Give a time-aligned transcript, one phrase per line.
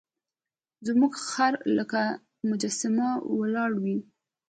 [0.87, 2.01] زموږ خر لکه
[2.49, 3.97] مجسمه ولاړ وي.